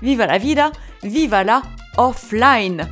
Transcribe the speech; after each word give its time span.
viva 0.00 0.26
la 0.26 0.38
vida, 0.38 0.72
viva 1.02 1.44
la 1.44 1.62
offline. 1.96 2.88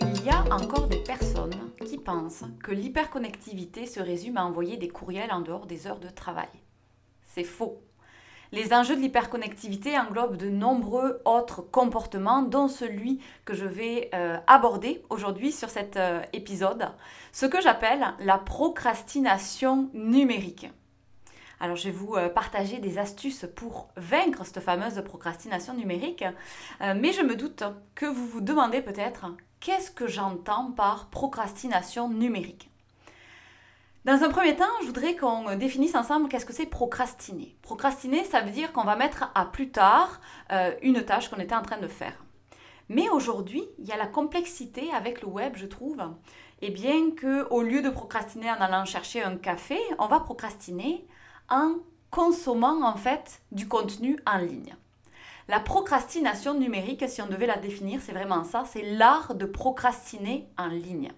Il 0.00 0.24
y 0.24 0.30
a 0.30 0.42
encore 0.50 0.88
des 0.88 0.96
personnes 0.98 1.50
qui 1.84 1.98
pensent 1.98 2.44
que 2.62 2.72
l'hyperconnectivité 2.72 3.86
se 3.86 4.00
résume 4.00 4.36
à 4.36 4.44
envoyer 4.44 4.76
des 4.76 4.88
courriels 4.88 5.32
en 5.32 5.40
dehors 5.40 5.66
des 5.66 5.86
heures 5.86 6.00
de 6.00 6.08
travail. 6.08 6.48
C'est 7.22 7.44
faux. 7.44 7.80
Les 8.52 8.74
enjeux 8.74 8.96
de 8.96 9.00
l'hyperconnectivité 9.00 9.98
englobent 9.98 10.36
de 10.36 10.50
nombreux 10.50 11.22
autres 11.24 11.62
comportements, 11.62 12.42
dont 12.42 12.68
celui 12.68 13.18
que 13.46 13.54
je 13.54 13.64
vais 13.64 14.10
euh, 14.12 14.36
aborder 14.46 15.02
aujourd'hui 15.08 15.52
sur 15.52 15.70
cet 15.70 15.96
euh, 15.96 16.20
épisode, 16.34 16.90
ce 17.32 17.46
que 17.46 17.62
j'appelle 17.62 18.04
la 18.18 18.36
procrastination 18.36 19.88
numérique. 19.94 20.70
Alors 21.60 21.76
je 21.76 21.84
vais 21.84 21.92
vous 21.92 22.14
euh, 22.14 22.28
partager 22.28 22.78
des 22.78 22.98
astuces 22.98 23.46
pour 23.56 23.88
vaincre 23.96 24.44
cette 24.44 24.60
fameuse 24.60 25.02
procrastination 25.02 25.72
numérique, 25.72 26.24
mais 26.80 27.12
je 27.12 27.22
me 27.22 27.36
doute 27.36 27.64
que 27.94 28.04
vous 28.04 28.26
vous 28.26 28.42
demandez 28.42 28.82
peut-être 28.82 29.26
qu'est-ce 29.60 29.90
que 29.90 30.06
j'entends 30.06 30.72
par 30.72 31.08
procrastination 31.08 32.10
numérique? 32.10 32.71
Dans 34.04 34.24
un 34.24 34.30
premier 34.30 34.56
temps, 34.56 34.64
je 34.80 34.86
voudrais 34.86 35.14
qu'on 35.14 35.54
définisse 35.54 35.94
ensemble 35.94 36.28
qu'est-ce 36.28 36.44
que 36.44 36.52
c'est 36.52 36.66
procrastiner. 36.66 37.56
Procrastiner, 37.62 38.24
ça 38.24 38.40
veut 38.40 38.50
dire 38.50 38.72
qu'on 38.72 38.82
va 38.82 38.96
mettre 38.96 39.30
à 39.36 39.44
plus 39.44 39.70
tard 39.70 40.20
euh, 40.50 40.72
une 40.82 41.04
tâche 41.04 41.28
qu'on 41.28 41.38
était 41.38 41.54
en 41.54 41.62
train 41.62 41.78
de 41.78 41.86
faire. 41.86 42.24
Mais 42.88 43.08
aujourd'hui, 43.10 43.62
il 43.78 43.84
y 43.84 43.92
a 43.92 43.96
la 43.96 44.08
complexité 44.08 44.92
avec 44.92 45.22
le 45.22 45.28
web, 45.28 45.52
je 45.54 45.66
trouve. 45.66 46.02
Et 46.62 46.70
bien 46.70 47.12
que, 47.12 47.46
au 47.50 47.62
lieu 47.62 47.80
de 47.80 47.90
procrastiner 47.90 48.50
en 48.50 48.60
allant 48.60 48.84
chercher 48.84 49.22
un 49.22 49.36
café, 49.36 49.78
on 50.00 50.08
va 50.08 50.18
procrastiner 50.18 51.06
en 51.48 51.76
consommant 52.10 52.84
en 52.84 52.96
fait 52.96 53.40
du 53.52 53.68
contenu 53.68 54.18
en 54.26 54.38
ligne. 54.38 54.74
La 55.46 55.60
procrastination 55.60 56.54
numérique, 56.54 57.08
si 57.08 57.22
on 57.22 57.28
devait 57.28 57.46
la 57.46 57.56
définir, 57.56 58.00
c'est 58.00 58.12
vraiment 58.12 58.42
ça, 58.42 58.64
c'est 58.66 58.82
l'art 58.82 59.36
de 59.36 59.46
procrastiner 59.46 60.48
en 60.58 60.66
ligne. 60.66 61.12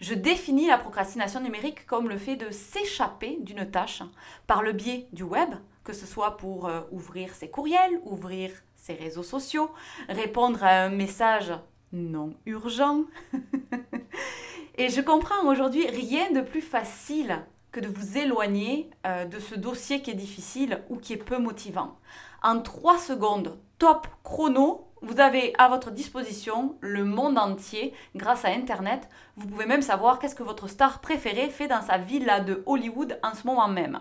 Je 0.00 0.14
définis 0.14 0.68
la 0.68 0.78
procrastination 0.78 1.40
numérique 1.40 1.86
comme 1.86 2.08
le 2.08 2.18
fait 2.18 2.36
de 2.36 2.50
s'échapper 2.50 3.38
d'une 3.40 3.68
tâche 3.68 4.02
par 4.46 4.62
le 4.62 4.72
biais 4.72 5.08
du 5.12 5.24
web, 5.24 5.50
que 5.82 5.92
ce 5.92 6.06
soit 6.06 6.36
pour 6.36 6.66
euh, 6.66 6.82
ouvrir 6.92 7.34
ses 7.34 7.48
courriels, 7.48 8.00
ouvrir 8.04 8.50
ses 8.76 8.94
réseaux 8.94 9.24
sociaux, 9.24 9.70
répondre 10.08 10.62
à 10.62 10.84
un 10.84 10.88
message 10.88 11.52
non 11.92 12.34
urgent. 12.46 13.04
Et 14.76 14.88
je 14.88 15.00
comprends 15.00 15.46
aujourd'hui 15.46 15.86
rien 15.88 16.30
de 16.30 16.40
plus 16.40 16.60
facile 16.60 17.44
que 17.72 17.80
de 17.80 17.88
vous 17.88 18.16
éloigner 18.16 18.90
euh, 19.06 19.24
de 19.24 19.40
ce 19.40 19.56
dossier 19.56 20.00
qui 20.00 20.12
est 20.12 20.14
difficile 20.14 20.82
ou 20.88 20.96
qui 20.96 21.12
est 21.14 21.16
peu 21.16 21.38
motivant. 21.38 21.98
En 22.42 22.60
3 22.60 22.98
secondes, 22.98 23.58
top 23.78 24.06
chrono, 24.22 24.87
vous 25.02 25.20
avez 25.20 25.54
à 25.58 25.68
votre 25.68 25.90
disposition 25.90 26.76
le 26.80 27.04
monde 27.04 27.38
entier 27.38 27.92
grâce 28.16 28.44
à 28.44 28.48
Internet. 28.48 29.08
Vous 29.36 29.46
pouvez 29.46 29.66
même 29.66 29.82
savoir 29.82 30.18
qu'est-ce 30.18 30.34
que 30.34 30.42
votre 30.42 30.68
star 30.68 31.00
préférée 31.00 31.50
fait 31.50 31.68
dans 31.68 31.82
sa 31.82 31.98
villa 31.98 32.40
de 32.40 32.62
Hollywood 32.66 33.18
en 33.22 33.34
ce 33.34 33.46
moment 33.46 33.68
même. 33.68 34.00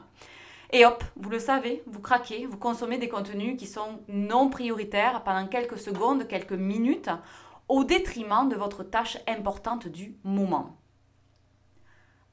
Et 0.71 0.85
hop, 0.85 1.03
vous 1.15 1.29
le 1.29 1.39
savez, 1.39 1.83
vous 1.85 2.01
craquez, 2.01 2.45
vous 2.45 2.57
consommez 2.57 2.97
des 2.97 3.09
contenus 3.09 3.57
qui 3.57 3.67
sont 3.67 4.01
non 4.09 4.49
prioritaires 4.49 5.23
pendant 5.23 5.47
quelques 5.47 5.77
secondes, 5.77 6.27
quelques 6.27 6.51
minutes, 6.51 7.09
au 7.69 7.83
détriment 7.83 8.49
de 8.49 8.55
votre 8.55 8.83
tâche 8.83 9.17
importante 9.27 9.87
du 9.87 10.17
moment. 10.23 10.77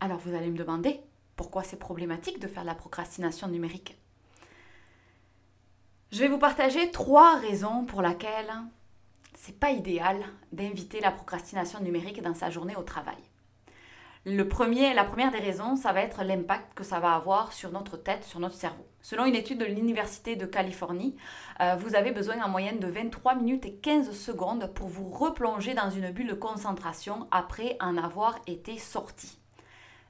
Alors 0.00 0.19
vous 0.19 0.34
allez 0.34 0.50
me 0.50 0.58
demander 0.58 1.00
pourquoi 1.36 1.62
c'est 1.62 1.78
problématique 1.78 2.41
de 2.41 2.48
faire 2.48 2.64
la 2.64 2.74
procrastination 2.74 3.48
numérique. 3.48 3.98
Je 6.14 6.20
vais 6.20 6.28
vous 6.28 6.38
partager 6.38 6.92
trois 6.92 7.34
raisons 7.38 7.86
pour 7.86 8.00
lesquelles 8.00 8.52
c'est 9.34 9.58
pas 9.58 9.72
idéal 9.72 10.22
d'inviter 10.52 11.00
la 11.00 11.10
procrastination 11.10 11.80
numérique 11.80 12.22
dans 12.22 12.34
sa 12.36 12.50
journée 12.50 12.76
au 12.76 12.84
travail. 12.84 13.16
Le 14.24 14.47
premier, 14.47 14.94
la 14.94 15.03
première 15.03 15.32
des 15.32 15.41
raisons, 15.41 15.74
ça 15.74 15.92
va 15.92 16.03
être 16.03 16.22
l'impact 16.22 16.72
que 16.74 16.84
ça 16.84 17.00
va 17.00 17.16
avoir 17.16 17.53
sur 17.53 17.72
notre 17.72 17.97
tête, 17.97 18.22
sur 18.22 18.38
notre 18.38 18.54
cerveau. 18.54 18.86
Selon 19.03 19.24
une 19.24 19.34
étude 19.34 19.58
de 19.58 19.64
l'Université 19.64 20.36
de 20.36 20.47
Californie, 20.47 21.16
euh, 21.60 21.74
vous 21.74 21.97
avez 21.97 22.12
besoin 22.12 22.41
en 22.44 22.48
moyenne 22.48 22.78
de 22.78 22.86
23 22.86 23.34
minutes 23.34 23.66
et 23.66 23.74
15 23.74 24.12
secondes 24.12 24.70
pour 24.72 24.86
vous 24.86 25.08
replonger 25.10 25.74
dans 25.74 25.91
une 25.91 26.12
bulle 26.12 26.28
de 26.28 26.34
concentration 26.34 27.26
après 27.32 27.76
en 27.80 27.97
avoir 27.97 28.38
été 28.47 28.78
sorti. 28.78 29.41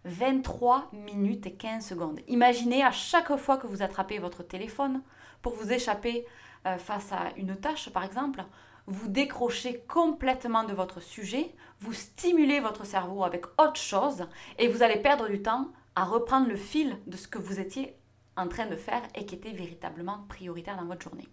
23 0.04 0.91
minutes 0.93 1.47
et 1.47 1.54
15 1.54 1.82
secondes. 1.82 2.20
Imaginez 2.28 2.84
à 2.84 2.91
chaque 2.91 3.34
fois 3.37 3.56
que 3.56 3.66
vous 3.66 3.81
attrapez 3.81 4.19
votre 4.19 4.43
téléphone 4.43 5.00
pour 5.44 5.53
vous 5.53 5.72
échapper 5.72 6.25
euh, 6.66 6.78
face 6.78 7.12
à 7.12 7.28
une 7.37 7.55
tâche, 7.55 7.91
par 7.91 8.03
exemple, 8.03 8.43
vous 8.87 9.09
décrochez 9.09 9.84
complètement 9.87 10.65
de 10.65 10.72
votre 10.72 11.00
sujet, 11.00 11.55
vous 11.81 11.93
stimulez 11.93 12.60
votre 12.60 12.87
cerveau 12.87 13.25
avec 13.25 13.44
autre 13.60 13.77
chose 13.77 14.27
et 14.59 14.69
vous 14.69 14.82
allez 14.82 14.97
perdre 14.97 15.28
du 15.28 15.43
temps 15.43 15.71
à 15.97 16.05
reprendre 16.05 16.49
le 16.49 16.56
fil 16.56 16.99
de 17.06 17.16
ce 17.19 17.28
que 17.28 17.38
vous 17.38 17.60
étiez 17.60 17.94
en 18.38 18.49
train 18.49 18.66
de 18.66 18.77
faire 18.77 19.03
et 19.15 19.27
qui 19.27 19.34
était 19.34 19.53
véritablement 19.53 20.25
prioritaire 20.31 20.78
dans 20.78 20.87
votre 20.87 21.03
journée. 21.03 21.28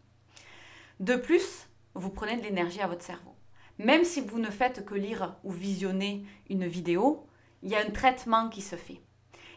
De 1.00 1.16
plus, 1.16 1.70
vous 1.94 2.10
prenez 2.10 2.36
de 2.36 2.44
l'énergie 2.44 2.82
à 2.82 2.88
votre 2.88 3.04
cerveau. 3.04 3.34
Même 3.80 4.04
si 4.04 4.20
vous 4.20 4.40
ne 4.40 4.52
faites 4.52 4.86
que 4.86 4.94
lire 4.94 5.38
ou 5.46 5.52
visionner 5.52 6.26
une 6.50 6.68
vidéo, 6.68 7.26
il 7.64 7.70
y 7.70 7.76
a 7.76 7.80
un 7.80 7.92
traitement 7.92 8.50
qui 8.50 8.62
se 8.62 8.76
fait. 8.76 9.02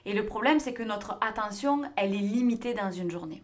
Et 0.04 0.12
le 0.12 0.24
problème, 0.24 0.60
c'est 0.60 0.74
que 0.74 0.84
notre 0.84 1.18
attention, 1.20 1.82
elle 1.96 2.14
est 2.14 2.18
limitée 2.18 2.74
dans 2.74 2.92
une 2.92 3.10
journée. 3.10 3.42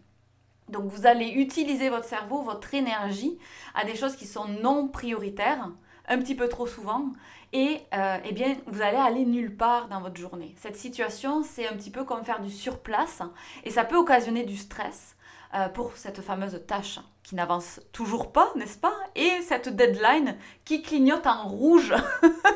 Donc 0.70 0.84
vous 0.86 1.06
allez 1.06 1.28
utiliser 1.28 1.88
votre 1.88 2.06
cerveau, 2.06 2.42
votre 2.42 2.74
énergie 2.74 3.38
à 3.74 3.84
des 3.84 3.96
choses 3.96 4.16
qui 4.16 4.26
sont 4.26 4.46
non 4.62 4.88
prioritaires, 4.88 5.70
un 6.08 6.18
petit 6.18 6.34
peu 6.34 6.48
trop 6.48 6.66
souvent, 6.66 7.12
et 7.52 7.80
euh, 7.94 8.18
eh 8.24 8.32
bien 8.32 8.56
vous 8.66 8.82
allez 8.82 8.96
aller 8.96 9.24
nulle 9.24 9.56
part 9.56 9.88
dans 9.88 10.00
votre 10.00 10.16
journée. 10.16 10.54
Cette 10.56 10.76
situation, 10.76 11.42
c'est 11.42 11.68
un 11.68 11.72
petit 11.72 11.90
peu 11.90 12.04
comme 12.04 12.24
faire 12.24 12.40
du 12.40 12.50
surplace, 12.50 13.22
et 13.64 13.70
ça 13.70 13.84
peut 13.84 13.96
occasionner 13.96 14.44
du 14.44 14.56
stress 14.56 15.16
euh, 15.54 15.68
pour 15.68 15.96
cette 15.96 16.20
fameuse 16.20 16.60
tâche 16.66 17.00
qui 17.22 17.34
n'avance 17.34 17.80
toujours 17.92 18.32
pas, 18.32 18.52
n'est-ce 18.56 18.78
pas? 18.78 18.94
Et 19.14 19.30
cette 19.42 19.68
deadline 19.68 20.36
qui 20.64 20.82
clignote 20.82 21.26
en 21.26 21.48
rouge 21.48 21.94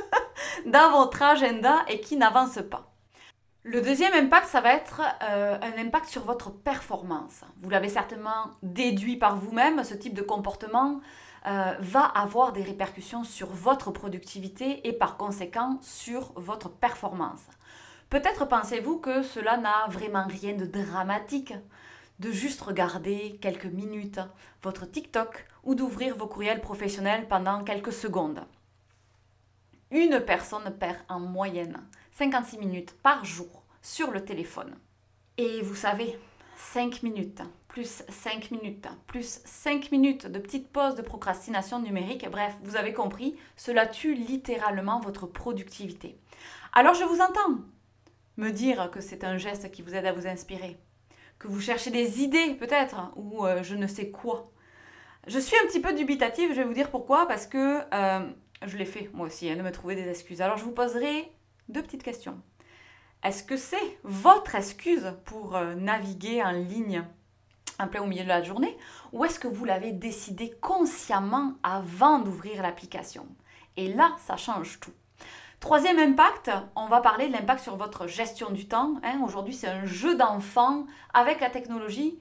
dans 0.67 0.91
votre 0.91 1.23
agenda 1.23 1.85
et 1.89 2.01
qui 2.01 2.17
n'avance 2.17 2.59
pas. 2.71 2.94
Le 3.67 3.81
deuxième 3.81 4.13
impact, 4.13 4.49
ça 4.49 4.61
va 4.61 4.75
être 4.75 5.01
euh, 5.23 5.57
un 5.59 5.79
impact 5.81 6.09
sur 6.09 6.23
votre 6.23 6.51
performance. 6.51 7.45
Vous 7.63 7.71
l'avez 7.71 7.89
certainement 7.89 8.51
déduit 8.63 9.17
par 9.17 9.39
vous-même, 9.39 9.83
ce 9.85 9.95
type 9.95 10.13
de 10.13 10.21
comportement 10.21 11.01
euh, 11.47 11.73
va 11.81 12.05
avoir 12.05 12.53
des 12.53 12.63
répercussions 12.63 13.25
sur 13.25 13.49
votre 13.49 13.91
productivité 13.91 14.87
et 14.87 14.93
par 14.93 15.17
conséquent 15.17 15.79
sur 15.81 16.35
votre 16.37 16.69
performance. 16.69 17.41
Peut-être 18.11 18.45
pensez-vous 18.45 18.99
que 18.99 19.23
cela 19.23 19.57
n'a 19.57 19.87
vraiment 19.89 20.27
rien 20.27 20.53
de 20.53 20.67
dramatique 20.67 21.55
de 22.19 22.31
juste 22.31 22.61
regarder 22.61 23.39
quelques 23.41 23.65
minutes 23.65 24.21
votre 24.63 24.85
TikTok 24.85 25.47
ou 25.63 25.75
d'ouvrir 25.75 26.15
vos 26.19 26.27
courriels 26.27 26.61
professionnels 26.61 27.29
pendant 27.29 27.65
quelques 27.65 27.95
secondes 27.95 28.45
une 29.95 30.21
personne 30.21 30.77
perd 30.79 30.99
en 31.09 31.21
moyenne 31.21 31.81
56 32.15 32.59
minutes 32.59 32.95
par 33.03 33.25
jour 33.25 33.65
sur 33.83 34.13
le 34.13 34.25
téléphone. 34.25 34.77
Et 35.37 35.63
vous 35.63 35.75
savez, 35.75 36.17
5 36.57 37.03
minutes, 37.03 37.43
plus 37.67 38.05
5 38.09 38.53
minutes, 38.53 38.87
plus 39.09 39.41
5 39.45 39.91
minutes 39.91 40.29
de 40.29 40.39
petite 40.39 40.69
pause 40.69 40.95
de 40.95 41.03
procrastination 41.03 41.81
numérique, 41.81 42.29
bref, 42.31 42.55
vous 42.63 42.77
avez 42.77 42.93
compris, 42.93 43.37
cela 43.57 43.89
tue 43.89 44.15
littéralement 44.15 45.01
votre 45.01 45.27
productivité. 45.27 46.17
Alors 46.73 46.95
je 46.95 47.03
vous 47.03 47.21
entends 47.21 47.65
me 48.37 48.51
dire 48.51 48.93
que 48.93 49.01
c'est 49.01 49.25
un 49.25 49.37
geste 49.37 49.73
qui 49.73 49.83
vous 49.83 49.97
aide 49.97 50.07
à 50.07 50.13
vous 50.13 50.29
inspirer, 50.29 50.79
que 51.41 51.49
vous 51.49 51.61
cherchez 51.61 51.91
des 51.91 52.23
idées 52.23 52.55
peut-être, 52.55 53.11
ou 53.17 53.45
euh, 53.45 53.65
je 53.65 53.75
ne 53.75 53.89
sais 53.89 54.11
quoi. 54.11 54.53
Je 55.27 55.41
suis 55.41 55.57
un 55.57 55.67
petit 55.67 55.81
peu 55.81 55.93
dubitative, 55.93 56.51
je 56.51 56.61
vais 56.61 56.65
vous 56.65 56.75
dire 56.75 56.93
pourquoi, 56.93 57.27
parce 57.27 57.49
que 57.49 57.81
euh, 57.93 58.31
je 58.65 58.77
l'ai 58.77 58.85
fait 58.85 59.11
moi 59.13 59.27
aussi, 59.27 59.51
hein, 59.51 59.57
de 59.57 59.63
me 59.63 59.73
trouver 59.73 59.97
des 59.97 60.09
excuses. 60.09 60.41
Alors 60.41 60.59
je 60.59 60.65
vous 60.65 60.73
poserai 60.73 61.29
deux 61.69 61.83
petites 61.83 62.03
questions. 62.03 62.41
Est-ce 63.23 63.43
que 63.43 63.57
c'est 63.57 63.99
votre 64.03 64.55
excuse 64.55 65.15
pour 65.25 65.57
euh, 65.57 65.75
naviguer 65.75 66.43
en 66.43 66.53
ligne 66.53 67.05
en 67.79 67.89
plein 67.89 68.03
au 68.03 68.07
milieu 68.07 68.23
de 68.23 68.29
la 68.29 68.43
journée 68.43 68.77
ou 69.13 69.25
est-ce 69.25 69.41
que 69.41 69.49
vous 69.49 69.65
l'avez 69.65 69.93
décidé 69.93 70.51
consciemment 70.61 71.55
avant 71.63 72.19
d'ouvrir 72.19 72.63
l'application? 72.63 73.27
Et 73.77 73.93
là, 73.93 74.15
ça 74.19 74.37
change 74.37 74.79
tout. 74.81 74.93
Troisième 75.61 75.99
impact, 75.99 76.51
on 76.77 76.87
va 76.87 77.01
parler 77.01 77.29
de 77.29 77.33
l'impact 77.33 77.63
sur 77.63 77.77
votre 77.77 78.07
gestion 78.07 78.51
du 78.51 78.69
temps. 78.69 78.97
Hein. 79.03 79.23
Aujourd'hui, 79.25 79.55
c'est 79.55 79.69
un 79.69 79.87
jeu 79.87 80.15
d'enfant 80.15 80.85
avec 81.15 81.41
la 81.41 81.49
technologie 81.49 82.19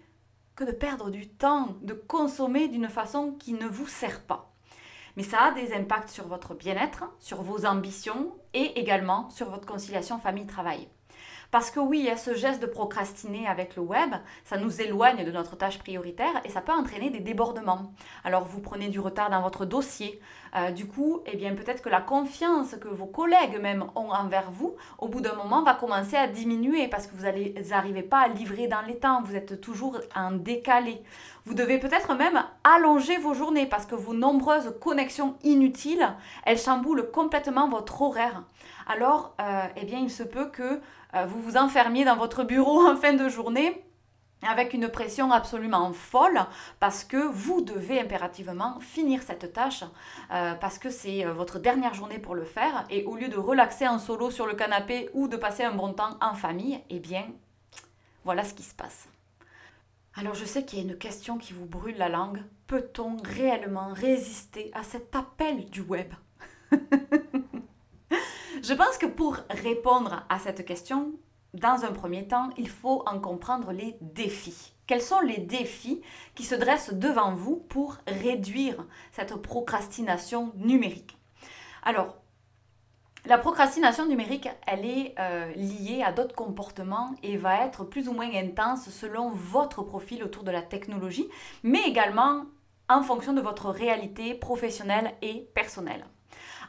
que 0.56 0.63
de 0.63 0.72
perdre 0.72 1.10
du 1.10 1.28
temps, 1.28 1.75
de 1.81 1.94
consommer 1.94 2.69
d'une 2.69 2.88
façon 2.88 3.34
qui 3.34 3.54
ne 3.54 3.68
vous 3.68 3.88
sert 3.88 4.22
pas. 4.22 4.52
Mais 5.15 5.24
ça 5.24 5.45
a 5.45 5.51
des 5.51 5.74
impacts 5.74 6.10
sur 6.10 6.27
votre 6.27 6.56
bien-être, 6.56 7.06
sur 7.19 7.42
vos 7.42 7.65
ambitions 7.65 8.33
et 8.54 8.80
également 8.80 9.30
sur 9.30 9.50
votre 9.50 9.68
conciliation 9.68 10.18
famille-travail. 10.18 10.88
Parce 11.51 11.72
que 11.72 11.80
oui, 11.80 12.00
il 12.00 12.06
y 12.06 12.10
a 12.10 12.18
ce 12.18 12.34
geste 12.34 12.62
de 12.62 12.66
procrastiner 12.66 13.48
avec 13.48 13.75
le 13.75 13.81
web, 13.81 14.16
ça 14.44 14.57
nous 14.57 14.81
éloigne 14.81 15.24
de 15.24 15.31
notre 15.31 15.56
tâche 15.56 15.80
prioritaire 15.80 16.42
et 16.45 16.50
ça 16.50 16.62
peut 16.62 16.72
entraîner 16.72 17.10
des 17.10 17.19
débordements. 17.19 17.94
Alors 18.24 18.45
vous 18.45 18.60
prenez 18.60 18.90
du 18.90 19.00
retard 19.00 19.30
dans 19.30 19.42
votre 19.42 19.66
dossier. 19.66 20.19
Euh, 20.56 20.72
du 20.72 20.88
coup, 20.88 21.22
eh 21.25 21.36
bien 21.36 21.56
peut-être 21.56 21.81
que 21.81 21.90
la 21.90 22.01
confiance 22.01 22.75
que 22.75 22.88
vos 22.88 23.07
collègues 23.07 23.60
même 23.60 23.86
ont 23.95 24.12
envers 24.12 24.51
vous, 24.51 24.75
au 25.00 25.07
bout 25.07 25.22
d'un 25.22 25.36
moment, 25.36 25.63
va 25.63 25.74
commencer 25.74 26.16
à 26.16 26.28
diminuer 26.28 26.88
parce 26.88 27.07
que 27.07 27.16
vous 27.16 27.25
n'arrivez 27.69 28.04
pas 28.04 28.19
à 28.19 28.28
livrer 28.28 28.68
dans 28.68 28.81
les 28.81 28.98
temps. 28.98 29.22
Vous 29.24 29.36
êtes 29.36 29.62
toujours 29.62 30.00
en 30.16 30.31
décalé. 30.31 31.01
Vous 31.45 31.56
devez 31.56 31.80
peut-être 31.80 32.13
même 32.16 32.44
allonger 32.63 33.18
vos 33.18 33.34
journées 33.34 33.66
parce 33.66 33.86
que 33.86 33.95
vos 33.95 34.13
nombreuses 34.13 34.75
connexions 34.80 35.36
inutiles, 35.44 36.07
elles 36.45 36.60
chamboulent 36.60 37.12
complètement 37.12 37.68
votre 37.68 38.01
horaire. 38.01 38.44
Alors, 38.88 39.36
euh, 39.42 39.63
eh 39.75 39.86
bien, 39.86 40.00
il 40.00 40.12
se 40.12 40.24
peut 40.24 40.50
que 40.50 40.80
vous 41.27 41.42
vous 41.42 41.57
enfermiez 41.57 42.06
dans 42.06 42.18
votre 42.18 42.44
bureau 42.44 42.88
en 42.88 42.95
fin 42.95 43.13
de 43.13 43.30
journée 43.30 43.83
avec 44.48 44.74
une 44.74 44.89
pression 44.89 45.31
absolument 45.31 45.94
folle 45.94 46.39
parce 46.80 47.04
que 47.04 47.18
vous 47.18 47.62
devez 47.62 48.00
impérativement 48.00 48.80
finir 48.80 49.21
cette 49.21 49.54
tâche 49.54 49.83
euh, 50.31 50.54
parce 50.56 50.77
que 50.77 50.89
c'est 50.89 51.25
euh, 51.25 51.33
votre 51.33 51.60
dernière 51.60 51.94
journée 51.94 52.19
pour 52.19 52.36
le 52.36 52.44
faire 52.44 52.86
et 52.89 53.04
au 53.06 53.15
lieu 53.15 53.30
de 53.30 53.38
relaxer 53.38 53.88
en 53.88 54.00
solo 54.00 54.31
sur 54.31 54.45
le 54.45 54.54
canapé 54.54 55.10
ou 55.13 55.27
de 55.27 55.38
passer 55.38 55.63
un 55.63 55.74
bon 55.74 55.94
temps 55.94 56.18
en 56.21 56.33
famille, 56.33 56.80
eh 56.89 57.00
bien 57.00 57.25
voilà 58.24 58.44
ce 58.44 58.54
qui 58.54 58.63
se 58.63 58.75
passe. 58.75 59.07
Alors 60.16 60.36
je 60.36 60.45
sais 60.45 60.63
qu'il 60.63 60.80
y 60.80 60.81
a 60.81 60.86
une 60.86 60.98
question 60.98 61.38
qui 61.38 61.54
vous 61.54 61.66
brûle 61.66 61.98
la 61.98 62.09
langue. 62.09 62.44
Peut-on 62.68 63.18
réellement 63.18 63.94
résister 63.94 64.71
à 64.74 64.83
cet 64.83 65.16
appel 65.16 65.66
du 65.69 65.81
web? 65.81 66.13
Je 68.63 68.74
pense 68.74 68.98
que 68.98 69.06
pour 69.06 69.39
répondre 69.50 70.25
à 70.30 70.39
cette 70.39 70.63
question, 70.63 71.12
dans 71.54 71.83
un 71.83 71.92
premier 71.92 72.30
temps, 72.30 72.50
il 72.57 72.69
faut 72.69 73.04
en 73.06 73.19
comprendre 73.19 73.74
les 73.74 73.98
défis. 74.00 74.71
Quels 74.88 75.01
sont 75.01 75.19
les 75.19 75.39
défis 75.39 76.01
qui 76.33 76.45
se 76.45 76.56
dressent 76.56 76.94
devant 76.94 77.36
vous 77.36 77.57
pour 77.57 77.98
réduire 78.07 78.77
cette 79.12 79.36
procrastination 79.36 80.54
numérique? 80.56 81.18
Alors, 81.83 82.15
la 83.25 83.38
procrastination 83.38 84.06
numérique, 84.06 84.48
elle 84.66 84.86
est 84.86 85.13
euh, 85.19 85.51
liée 85.56 86.01
à 86.01 86.13
d'autres 86.13 86.36
comportements 86.36 87.13
et 87.21 87.36
va 87.36 87.66
être 87.66 87.83
plus 87.83 88.07
ou 88.07 88.13
moins 88.13 88.33
intense 88.33 88.89
selon 88.92 89.31
votre 89.31 89.83
profil 89.83 90.24
autour 90.24 90.44
de 90.44 90.51
la 90.51 90.62
technologie, 90.62 91.27
mais 91.63 91.81
également 91.86 92.45
en 92.88 93.01
fonction 93.01 93.33
de 93.33 93.42
votre 93.42 93.69
réalité 93.69 94.36
professionnelle 94.36 95.16
et 95.21 95.50
personnelle. 95.54 96.06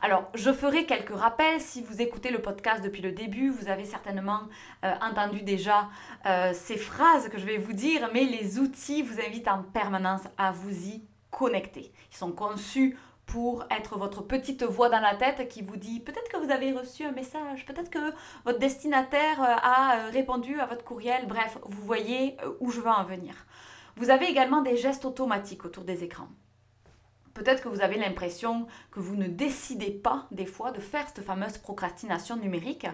Alors, 0.05 0.29
je 0.35 0.53
ferai 0.53 0.85
quelques 0.85 1.17
rappels. 1.17 1.63
Si 1.63 1.81
vous 1.81 2.03
écoutez 2.03 2.31
le 2.31 2.43
podcast 2.43 2.85
depuis 2.85 3.01
le 3.01 3.13
début, 3.13 3.49
vous 3.49 3.71
avez 3.71 3.87
certainement 3.87 4.41
euh, 4.85 4.93
entendu 5.01 5.41
déjà 5.41 5.89
euh, 6.27 6.53
ces 6.53 6.77
phrases 6.77 7.31
que 7.31 7.39
je 7.39 7.47
vais 7.47 7.57
vous 7.57 7.73
dire, 7.73 8.11
mais 8.13 8.25
les 8.25 8.59
outils 8.59 9.01
vous 9.01 9.19
invitent 9.19 9.49
en 9.49 9.63
permanence 9.63 10.21
à 10.37 10.53
vous 10.53 10.89
y 10.89 11.03
connecter. 11.31 11.91
Ils 12.13 12.17
sont 12.19 12.33
conçus 12.33 12.99
pour 13.25 13.65
être 13.71 13.97
votre 13.97 14.21
petite 14.21 14.63
voix 14.63 14.91
dans 14.91 15.01
la 15.01 15.15
tête 15.15 15.49
qui 15.49 15.63
vous 15.63 15.79
dit 15.79 16.01
peut-être 16.01 16.31
que 16.31 16.37
vous 16.37 16.51
avez 16.51 16.73
reçu 16.73 17.05
un 17.05 17.13
message, 17.13 17.65
peut-être 17.65 17.89
que 17.89 18.13
votre 18.45 18.59
destinataire 18.59 19.41
euh, 19.41 19.57
a 19.63 20.11
répondu 20.13 20.61
à 20.61 20.67
votre 20.67 20.85
courriel, 20.85 21.27
bref, 21.27 21.57
vous 21.65 21.83
voyez 21.83 22.37
où 22.61 22.71
je 22.71 22.83
veux 22.83 22.91
en 22.91 23.05
venir. 23.05 23.47
Vous 23.97 24.11
avez 24.11 24.27
également 24.27 24.61
des 24.61 24.77
gestes 24.77 25.07
automatiques 25.07 25.65
autour 25.65 25.85
des 25.85 26.05
écrans. 26.05 26.29
Peut-être 27.35 27.63
que 27.63 27.69
vous 27.69 27.81
avez 27.81 27.97
l'impression 27.97 28.67
que 28.93 29.01
vous 29.01 29.17
ne 29.17 29.27
décidez 29.27 29.91
pas 29.91 30.27
des 30.31 30.47
fois 30.47 30.71
de 30.71 30.81
faire 30.81 31.07
cette 31.09 31.25
fameuse 31.25 31.59
procrastination 31.59 32.37
numérique 32.37 32.87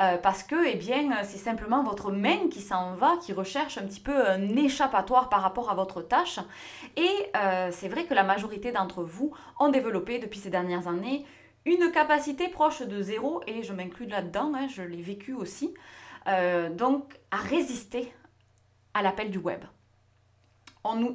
euh, 0.00 0.18
parce 0.18 0.42
que 0.42 0.66
eh 0.66 0.76
bien, 0.76 1.22
c'est 1.24 1.38
simplement 1.38 1.82
votre 1.82 2.12
main 2.12 2.48
qui 2.50 2.60
s'en 2.60 2.94
va, 2.94 3.16
qui 3.22 3.32
recherche 3.32 3.78
un 3.78 3.86
petit 3.86 4.00
peu 4.00 4.28
un 4.28 4.54
échappatoire 4.56 5.30
par 5.30 5.40
rapport 5.40 5.70
à 5.70 5.74
votre 5.74 6.02
tâche. 6.02 6.38
Et 6.96 7.08
euh, 7.36 7.70
c'est 7.72 7.88
vrai 7.88 8.04
que 8.04 8.12
la 8.12 8.22
majorité 8.22 8.70
d'entre 8.70 9.02
vous 9.02 9.32
ont 9.58 9.70
développé 9.70 10.18
depuis 10.18 10.38
ces 10.38 10.50
dernières 10.50 10.88
années 10.88 11.24
une 11.64 11.90
capacité 11.90 12.48
proche 12.48 12.82
de 12.82 13.02
zéro, 13.02 13.42
et 13.48 13.64
je 13.64 13.72
m'inclus 13.72 14.06
là-dedans, 14.06 14.52
hein, 14.54 14.68
je 14.68 14.82
l'ai 14.82 15.02
vécu 15.02 15.34
aussi, 15.34 15.74
euh, 16.28 16.70
donc 16.70 17.18
à 17.32 17.38
résister 17.38 18.12
à 18.94 19.02
l'appel 19.02 19.30
du 19.30 19.38
web 19.38 19.64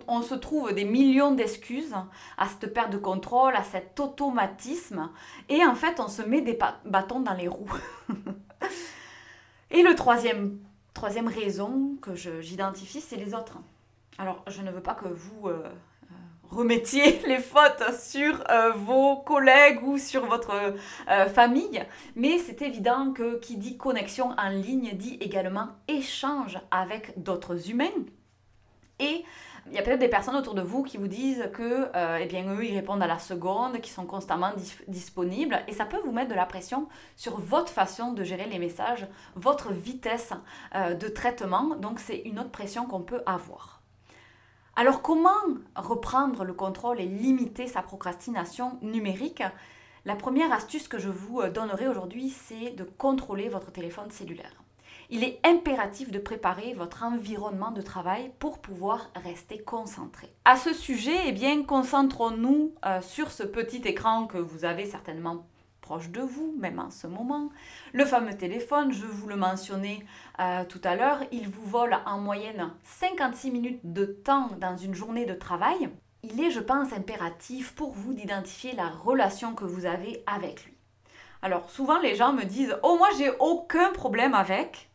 on, 0.08 0.22
se 0.22 0.36
trouve 0.36 0.74
des 0.74 0.86
millions 0.86 1.32
d'excuses 1.32 1.94
à 2.38 2.48
cette 2.48 2.74
perte 2.74 2.92
de 2.92 2.98
contrôle, 2.98 3.56
à 3.56 3.64
cet 3.64 4.00
automatisme, 4.00 5.10
et 5.50 5.64
en 5.66 5.76
fait, 5.76 6.00
on 6.00 6.08
se 6.08 6.22
met 6.22 6.42
des 6.42 6.58
bâtons 6.86 7.20
dans 7.20 7.34
les 7.34 7.48
roues. 7.48 7.74
et 9.72 9.84
le 9.84 9.96
troisième, 9.96 10.60
troisième 10.94 11.28
raison 11.28 11.98
que 12.02 12.16
j'identifie, 12.16 13.02
c'est 13.02 13.18
les 13.18 13.34
autres. 13.34 13.58
Alors, 14.18 14.44
je 14.48 14.62
ne 14.62 14.72
veux 14.72 14.82
pas 14.82 14.94
que 14.94 15.08
vous 15.08 15.48
euh, 15.48 15.64
euh, 15.64 16.16
remettiez 16.50 17.20
les 17.28 17.40
fautes 17.40 17.84
sur 18.00 18.44
euh, 18.50 18.72
vos 18.72 19.18
collègues 19.18 19.84
ou 19.84 19.98
sur 19.98 20.26
votre 20.26 20.76
famille, 21.34 21.84
mais 22.16 22.38
c'est 22.38 22.62
évident 22.62 23.14
que 23.14 23.40
qui 23.40 23.58
dit 23.58 23.78
connexion 23.78 24.36
en 24.38 24.50
ligne 24.50 24.92
dit 24.94 25.18
également 25.22 25.70
échange 25.88 26.60
avec 26.70 27.22
d'autres 27.22 27.70
humains. 27.70 28.06
Il 29.68 29.74
y 29.74 29.78
a 29.78 29.84
peut-être 29.84 30.00
des 30.00 30.08
personnes 30.08 30.36
autour 30.36 30.54
de 30.54 30.62
vous 30.62 30.84
qui 30.84 30.98
vous 30.98 31.08
disent 31.08 31.50
que, 31.54 31.90
euh, 31.96 32.18
eh 32.20 32.44
eux, 32.44 32.66
ils 32.66 32.76
répondent 32.76 33.04
à 33.04 33.08
la 33.08 33.20
seconde, 33.20 33.80
qui 33.80 33.92
sont 33.92 34.06
constamment 34.06 34.52
disponibles, 34.88 35.62
et 35.68 35.74
ça 35.74 35.86
peut 35.86 36.00
vous 36.04 36.12
mettre 36.12 36.30
de 36.30 36.36
la 36.36 36.46
pression 36.46 36.88
sur 37.16 37.40
votre 37.40 37.72
façon 37.72 38.12
de 38.14 38.24
gérer 38.24 38.48
les 38.48 38.60
messages, 38.60 39.08
votre 39.36 39.72
vitesse 39.72 40.34
euh, 40.76 40.94
de 40.94 41.08
traitement. 41.08 41.76
Donc, 41.76 42.00
c'est 42.00 42.18
une 42.20 42.40
autre 42.40 42.52
pression 42.52 42.86
qu'on 42.86 43.02
peut 43.02 43.22
avoir. 43.26 43.82
Alors, 44.76 45.02
comment 45.02 45.30
reprendre 45.76 46.44
le 46.44 46.54
contrôle 46.54 47.00
et 47.00 47.06
limiter 47.06 47.68
sa 47.68 47.82
procrastination 47.82 48.80
numérique? 48.82 49.44
La 50.06 50.16
première 50.16 50.52
astuce 50.52 50.88
que 50.88 50.98
je 50.98 51.10
vous 51.10 51.44
donnerai 51.50 51.88
aujourd'hui, 51.88 52.30
c'est 52.30 52.72
de 52.72 52.84
contrôler 52.84 53.50
votre 53.50 53.72
téléphone 53.72 54.10
cellulaire 54.10 54.61
il 55.12 55.26
est 55.26 55.40
impératif 55.46 56.10
de 56.10 56.20
préparer 56.20 56.74
votre 56.74 57.04
environnement 57.04 57.72
de 57.72 57.82
travail 57.82 58.32
pour 58.40 58.60
pouvoir 58.60 59.10
rester 59.24 59.60
concentré. 59.60 60.34
À 60.46 60.56
ce 60.56 60.74
sujet, 60.74 61.18
eh 61.28 61.34
bien, 61.34 61.64
concentrons-nous 61.64 62.74
euh, 62.86 63.02
sur 63.02 63.30
ce 63.30 63.44
petit 63.44 63.82
écran 63.86 64.26
que 64.26 64.38
vous 64.38 64.64
avez 64.64 64.86
certainement 64.86 65.46
proche 65.82 66.10
de 66.10 66.22
vous, 66.22 66.56
même 66.58 66.80
en 66.80 66.90
ce 66.90 67.08
moment. 67.08 67.50
Le 67.92 68.06
fameux 68.06 68.38
téléphone, 68.38 68.94
je 68.94 69.06
vous 69.06 69.28
le 69.28 69.36
mentionnais 69.36 70.06
euh, 70.40 70.64
tout 70.64 70.82
à 70.86 70.96
l'heure, 70.96 71.20
il 71.34 71.50
vous 71.50 71.66
vole 71.66 71.98
en 72.06 72.18
moyenne 72.18 72.72
56 72.84 73.52
minutes 73.52 73.82
de 73.84 74.06
temps 74.06 74.52
dans 74.62 74.78
une 74.78 74.94
journée 74.94 75.26
de 75.26 75.34
travail. 75.34 75.90
Il 76.24 76.40
est, 76.42 76.52
je 76.52 76.62
pense, 76.62 76.94
impératif 76.94 77.74
pour 77.76 77.92
vous 77.92 78.14
d'identifier 78.14 78.74
la 78.74 78.88
relation 78.88 79.56
que 79.56 79.66
vous 79.66 79.86
avez 79.86 80.24
avec 80.26 80.64
lui. 80.64 80.74
Alors 81.42 81.72
souvent 81.72 82.00
les 82.00 82.16
gens 82.16 82.34
me 82.34 82.44
disent 82.44 82.78
Oh 82.84 82.98
moi 82.98 83.10
j'ai 83.18 83.32
aucun 83.40 83.92
problème 83.92 84.36
avec. 84.36 84.91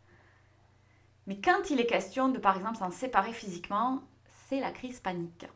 Mais 1.26 1.38
quand 1.40 1.70
il 1.70 1.80
est 1.80 1.86
question 1.86 2.28
de, 2.28 2.38
par 2.38 2.56
exemple, 2.56 2.76
s'en 2.76 2.90
séparer 2.90 3.32
physiquement, 3.32 4.02
c'est 4.48 4.60
la 4.60 4.70
crise 4.70 5.00
panique. 5.00 5.46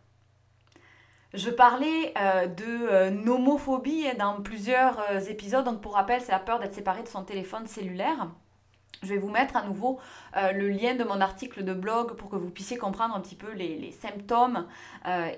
Je 1.32 1.50
parlais 1.50 2.12
euh, 2.18 2.46
de 2.46 2.64
euh, 2.64 3.10
nomophobie 3.10 4.04
dans 4.18 4.40
plusieurs 4.42 4.98
euh, 5.10 5.20
épisodes. 5.20 5.64
Donc, 5.64 5.80
pour 5.80 5.94
rappel, 5.94 6.20
c'est 6.20 6.32
la 6.32 6.40
peur 6.40 6.58
d'être 6.58 6.74
séparé 6.74 7.02
de 7.02 7.08
son 7.08 7.22
téléphone 7.22 7.66
cellulaire. 7.66 8.28
Je 9.02 9.08
vais 9.08 9.18
vous 9.18 9.30
mettre 9.30 9.56
à 9.56 9.62
nouveau 9.62 9.98
le 10.34 10.68
lien 10.68 10.94
de 10.94 11.04
mon 11.04 11.22
article 11.22 11.64
de 11.64 11.72
blog 11.72 12.16
pour 12.16 12.28
que 12.28 12.36
vous 12.36 12.50
puissiez 12.50 12.76
comprendre 12.76 13.14
un 13.16 13.20
petit 13.20 13.34
peu 13.34 13.50
les, 13.52 13.92
symptômes 13.92 14.66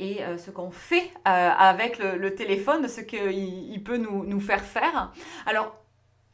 et 0.00 0.18
ce 0.36 0.50
qu'on 0.50 0.72
fait 0.72 1.12
avec 1.24 2.00
le, 2.00 2.34
téléphone, 2.34 2.88
ce 2.88 3.00
qu'il 3.02 3.84
peut 3.84 3.98
nous, 3.98 4.24
nous, 4.24 4.40
faire 4.40 4.64
faire. 4.64 5.12
Alors, 5.46 5.76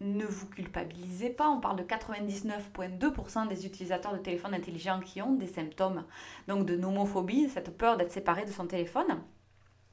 ne 0.01 0.25
vous 0.25 0.47
culpabilisez 0.47 1.31
pas, 1.31 1.49
on 1.49 1.61
parle 1.61 1.77
de 1.77 1.83
99,2% 1.83 3.49
des 3.49 3.67
utilisateurs 3.67 4.13
de 4.13 4.19
téléphones 4.19 4.55
intelligents 4.55 5.01
qui 5.01 5.21
ont 5.23 5.33
des 5.33 5.49
symptômes 5.49 6.05
donc 6.47 6.67
de 6.67 6.77
nomophobie, 6.77 7.49
cette 7.49 7.77
peur 7.77 7.97
d'être 7.97 8.13
séparé 8.13 8.45
de 8.45 8.53
son 8.53 8.67
téléphone. 8.67 9.21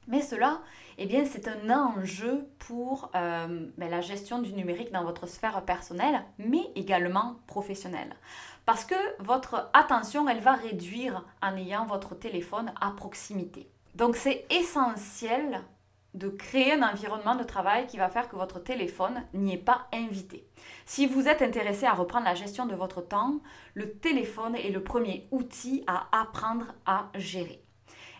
Mais 0.08 0.22
cela, 0.22 0.60
eh 0.98 1.06
bien, 1.06 1.24
c'est 1.24 1.48
un 1.48 1.70
enjeu 1.70 2.46
pour 2.60 3.10
euh, 3.16 3.66
ben, 3.76 3.90
la 3.90 4.00
gestion 4.00 4.40
du 4.40 4.52
numérique 4.52 4.92
dans 4.92 5.02
votre 5.02 5.26
sphère 5.26 5.64
personnelle, 5.64 6.24
mais 6.38 6.70
également 6.76 7.36
professionnelle. 7.48 8.14
Parce 8.64 8.84
que 8.84 8.94
votre 9.18 9.68
attention, 9.72 10.28
elle 10.28 10.40
va 10.40 10.54
réduire 10.54 11.24
en 11.42 11.56
ayant 11.56 11.86
votre 11.86 12.14
téléphone 12.14 12.72
à 12.80 12.92
proximité. 12.92 13.68
Donc 13.96 14.14
c'est 14.14 14.46
essentiel 14.50 15.62
de 16.16 16.28
créer 16.28 16.72
un 16.72 16.82
environnement 16.82 17.36
de 17.36 17.44
travail 17.44 17.86
qui 17.86 17.98
va 17.98 18.08
faire 18.08 18.28
que 18.28 18.36
votre 18.36 18.58
téléphone 18.58 19.22
n'y 19.34 19.54
est 19.54 19.58
pas 19.58 19.86
invité. 19.92 20.48
Si 20.86 21.06
vous 21.06 21.28
êtes 21.28 21.42
intéressé 21.42 21.86
à 21.86 21.92
reprendre 21.92 22.24
la 22.24 22.34
gestion 22.34 22.66
de 22.66 22.74
votre 22.74 23.02
temps, 23.02 23.40
le 23.74 23.92
téléphone 23.92 24.56
est 24.56 24.70
le 24.70 24.82
premier 24.82 25.28
outil 25.30 25.84
à 25.86 26.08
apprendre 26.12 26.74
à 26.86 27.10
gérer. 27.14 27.62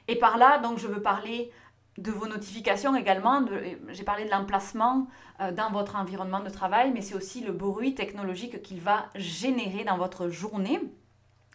Et 0.08 0.16
par 0.16 0.36
là, 0.36 0.58
donc, 0.58 0.78
je 0.78 0.86
veux 0.86 1.02
parler 1.02 1.50
de 1.98 2.10
vos 2.12 2.26
notifications 2.26 2.94
également. 2.94 3.44
J'ai 3.88 4.04
parlé 4.04 4.26
de 4.26 4.30
l'emplacement 4.30 5.08
euh, 5.40 5.50
dans 5.50 5.70
votre 5.70 5.96
environnement 5.96 6.40
de 6.40 6.50
travail, 6.50 6.92
mais 6.92 7.00
c'est 7.00 7.14
aussi 7.14 7.40
le 7.40 7.52
bruit 7.52 7.94
technologique 7.94 8.62
qu'il 8.62 8.80
va 8.80 9.06
générer 9.14 9.84
dans 9.84 9.96
votre 9.96 10.28
journée. 10.28 10.80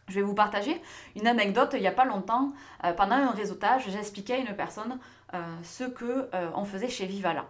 Je 0.08 0.16
vais 0.16 0.22
vous 0.24 0.34
partager 0.34 0.82
une 1.16 1.28
anecdote. 1.28 1.70
Il 1.74 1.82
n'y 1.82 1.88
a 1.88 1.92
pas 1.92 2.06
longtemps, 2.06 2.52
euh, 2.84 2.94
pendant 2.94 3.16
un 3.16 3.32
réseautage, 3.32 3.86
j'expliquais 3.88 4.34
à 4.34 4.38
une 4.38 4.56
personne 4.56 5.00
ce 5.64 5.84
que 5.84 6.30
on 6.56 6.66
faisait 6.66 6.90
chez 6.90 7.06
Vivala. 7.06 7.46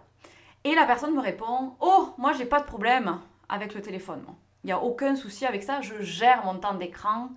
Et 0.64 0.74
la 0.74 0.86
personne 0.86 1.14
me 1.14 1.20
répond 1.20 1.74
Oh, 1.80 2.14
moi 2.18 2.32
j'ai 2.32 2.44
pas 2.44 2.60
de 2.60 2.66
problème 2.66 3.18
avec 3.48 3.74
le 3.74 3.82
téléphone. 3.82 4.24
Il 4.62 4.68
n'y 4.68 4.72
a 4.72 4.80
aucun 4.80 5.16
souci 5.16 5.44
avec 5.44 5.62
ça. 5.62 5.80
Je 5.80 6.02
gère 6.02 6.44
mon 6.44 6.58
temps 6.58 6.74
d'écran. 6.74 7.30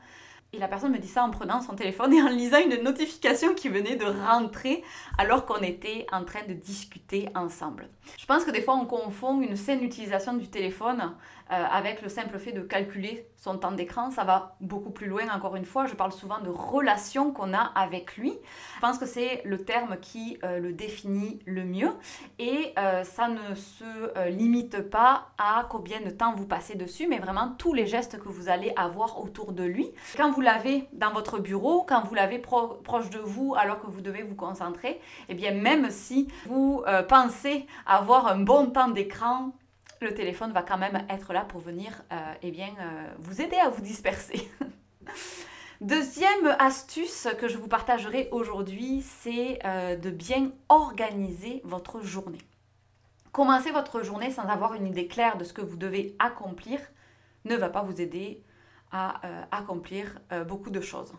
Et 0.53 0.59
la 0.59 0.67
personne 0.69 0.93
me 0.93 0.99
dit 0.99 1.07
ça 1.07 1.23
en 1.23 1.31
prenant 1.31 1.59
son 1.61 1.75
téléphone 1.75 2.13
et 2.13 2.21
en 2.21 2.29
lisant 2.29 2.59
une 2.59 2.81
notification 2.81 3.55
qui 3.55 3.67
venait 3.67 3.97
de 3.97 4.05
rentrer 4.05 4.83
alors 5.17 5.45
qu'on 5.45 5.61
était 5.61 6.05
en 6.13 6.23
train 6.23 6.45
de 6.47 6.53
discuter 6.53 7.27
ensemble. 7.35 7.89
Je 8.17 8.25
pense 8.25 8.45
que 8.45 8.51
des 8.51 8.61
fois 8.61 8.75
on 8.75 8.85
confond 8.85 9.41
une 9.41 9.57
saine 9.57 9.83
utilisation 9.83 10.33
du 10.33 10.47
téléphone 10.47 11.13
euh, 11.51 11.63
avec 11.71 12.01
le 12.01 12.09
simple 12.09 12.39
fait 12.39 12.53
de 12.53 12.61
calculer 12.61 13.27
son 13.37 13.59
temps 13.59 13.71
d'écran. 13.71 14.09
Ça 14.09 14.23
va 14.23 14.55
beaucoup 14.61 14.89
plus 14.89 15.05
loin, 15.05 15.29
encore 15.31 15.55
une 15.55 15.65
fois. 15.65 15.85
Je 15.85 15.93
parle 15.93 16.11
souvent 16.11 16.39
de 16.39 16.49
relation 16.49 17.31
qu'on 17.31 17.53
a 17.53 17.71
avec 17.75 18.17
lui. 18.17 18.33
Je 18.77 18.81
pense 18.81 18.97
que 18.97 19.05
c'est 19.05 19.43
le 19.45 19.63
terme 19.63 19.97
qui 20.01 20.39
euh, 20.43 20.57
le 20.57 20.73
définit 20.73 21.39
le 21.45 21.63
mieux. 21.63 21.93
Et 22.39 22.73
euh, 22.79 23.03
ça 23.03 23.27
ne 23.27 23.53
se 23.53 24.29
limite 24.29 24.89
pas 24.89 25.27
à 25.37 25.67
combien 25.69 26.01
de 26.01 26.09
temps 26.09 26.33
vous 26.33 26.47
passez 26.47 26.73
dessus, 26.73 27.05
mais 27.07 27.19
vraiment 27.19 27.53
tous 27.59 27.73
les 27.73 27.85
gestes 27.85 28.17
que 28.17 28.27
vous 28.27 28.49
allez 28.49 28.73
avoir 28.75 29.21
autour 29.23 29.51
de 29.51 29.63
lui. 29.63 29.91
Quand 30.17 30.31
vous 30.31 30.41
l'avez 30.41 30.87
dans 30.93 31.11
votre 31.11 31.37
bureau, 31.37 31.85
quand 31.87 32.03
vous 32.05 32.15
l'avez 32.15 32.39
proche 32.39 33.11
de 33.11 33.19
vous 33.19 33.53
alors 33.55 33.79
que 33.79 33.87
vous 33.87 34.01
devez 34.01 34.23
vous 34.23 34.35
concentrer, 34.35 34.89
et 34.89 34.99
eh 35.29 35.33
bien 35.35 35.51
même 35.51 35.91
si 35.91 36.27
vous 36.47 36.83
pensez 37.07 37.67
avoir 37.85 38.27
un 38.27 38.39
bon 38.39 38.71
temps 38.71 38.89
d'écran, 38.89 39.51
le 40.05 40.13
téléphone 40.13 40.51
va 40.51 40.61
quand 40.61 40.77
même 40.77 41.05
être 41.09 41.33
là 41.33 41.41
pour 41.41 41.59
venir 41.59 42.03
euh, 42.11 42.33
eh 42.43 42.51
bien, 42.51 42.69
euh, 42.79 43.07
vous 43.17 43.41
aider 43.41 43.57
à 43.57 43.69
vous 43.69 43.81
disperser. 43.81 44.49
Deuxième 45.81 46.55
astuce 46.59 47.27
que 47.39 47.47
je 47.47 47.57
vous 47.57 47.67
partagerai 47.67 48.29
aujourd'hui, 48.31 49.01
c'est 49.01 49.59
euh, 49.65 49.95
de 49.95 50.09
bien 50.11 50.51
organiser 50.69 51.61
votre 51.65 52.01
journée. 52.01 52.37
Commencer 53.31 53.71
votre 53.71 54.03
journée 54.03 54.31
sans 54.31 54.43
avoir 54.43 54.75
une 54.75 54.87
idée 54.87 55.07
claire 55.07 55.37
de 55.37 55.43
ce 55.43 55.53
que 55.53 55.61
vous 55.61 55.75
devez 55.75 56.15
accomplir 56.19 56.79
ne 57.43 57.55
va 57.55 57.69
pas 57.69 57.81
vous 57.81 57.99
aider 57.99 58.41
à 58.91 59.19
accomplir 59.51 60.21
beaucoup 60.47 60.69
de 60.69 60.79
choses. 60.79 61.11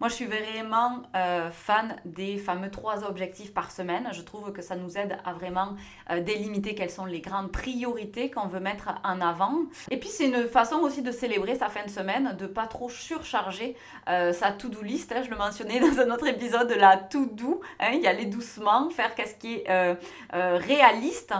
Moi, 0.00 0.08
je 0.08 0.14
suis 0.14 0.24
vraiment 0.24 1.02
euh, 1.14 1.50
fan 1.50 1.96
des 2.06 2.38
fameux 2.38 2.70
trois 2.70 3.04
objectifs 3.04 3.52
par 3.52 3.70
semaine. 3.70 4.08
Je 4.12 4.22
trouve 4.22 4.50
que 4.50 4.62
ça 4.62 4.74
nous 4.74 4.96
aide 4.96 5.18
à 5.26 5.34
vraiment 5.34 5.76
euh, 6.10 6.22
délimiter 6.22 6.74
quelles 6.74 6.90
sont 6.90 7.04
les 7.04 7.20
grandes 7.20 7.52
priorités 7.52 8.30
qu'on 8.30 8.46
veut 8.46 8.60
mettre 8.60 8.94
en 9.04 9.20
avant. 9.20 9.58
Et 9.90 9.98
puis, 9.98 10.08
c'est 10.08 10.24
une 10.24 10.48
façon 10.48 10.76
aussi 10.76 11.02
de 11.02 11.12
célébrer 11.12 11.54
sa 11.54 11.68
fin 11.68 11.84
de 11.84 11.90
semaine, 11.90 12.34
de 12.38 12.46
pas 12.46 12.66
trop 12.66 12.88
surcharger 12.88 13.76
euh, 14.08 14.32
sa 14.32 14.52
to-do 14.52 14.80
list. 14.80 15.14
je 15.22 15.28
le 15.28 15.36
mentionnais 15.36 15.80
dans 15.90 16.00
un 16.00 16.10
autre 16.10 16.28
épisode 16.28 16.68
de 16.68 16.76
la 16.76 16.96
to-do. 16.96 17.60
Hein, 17.78 17.92
y 17.92 18.06
aller 18.06 18.24
doucement, 18.24 18.88
faire 18.88 19.14
qu'est-ce 19.14 19.34
qui 19.34 19.56
est 19.56 19.98
réaliste. 20.32 21.34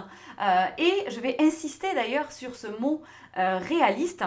et 0.76 1.04
je 1.08 1.20
vais 1.20 1.36
insister 1.40 1.94
d'ailleurs 1.94 2.30
sur 2.30 2.54
ce 2.56 2.66
mot 2.66 3.00
réaliste 3.36 4.24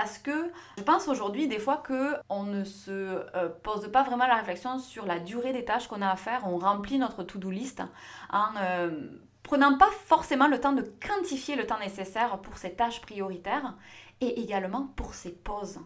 parce 0.00 0.16
que 0.16 0.50
je 0.78 0.82
pense 0.82 1.08
aujourd'hui 1.08 1.46
des 1.46 1.58
fois 1.58 1.76
que 1.76 2.14
on 2.30 2.44
ne 2.44 2.64
se 2.64 2.90
euh, 2.90 3.50
pose 3.62 3.92
pas 3.92 4.02
vraiment 4.02 4.26
la 4.26 4.36
réflexion 4.36 4.78
sur 4.78 5.04
la 5.04 5.18
durée 5.18 5.52
des 5.52 5.66
tâches 5.66 5.88
qu'on 5.88 6.00
a 6.00 6.08
à 6.08 6.16
faire. 6.16 6.40
On 6.46 6.56
remplit 6.56 6.98
notre 6.98 7.22
to-do 7.22 7.50
list 7.50 7.82
en 8.32 8.48
euh, 8.56 9.10
prenant 9.42 9.76
pas 9.76 9.90
forcément 10.06 10.48
le 10.48 10.58
temps 10.58 10.72
de 10.72 10.90
quantifier 11.06 11.54
le 11.54 11.66
temps 11.66 11.78
nécessaire 11.78 12.38
pour 12.38 12.56
ces 12.56 12.72
tâches 12.72 13.02
prioritaires 13.02 13.74
et 14.22 14.40
également 14.40 14.86
pour 14.96 15.12
ces 15.12 15.32
pauses. 15.32 15.80